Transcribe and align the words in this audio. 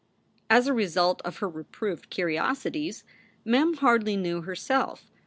As 0.49 0.65
a 0.65 0.73
result 0.73 1.21
of 1.21 1.37
her 1.37 1.47
reproved 1.47 2.09
curiosities, 2.09 3.03
Mem 3.45 3.75
hardly 3.75 4.17
knew 4.17 4.41
herself. 4.41 5.11